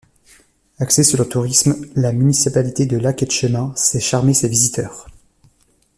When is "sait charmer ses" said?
3.75-4.49